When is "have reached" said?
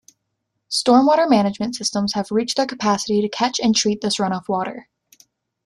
2.15-2.57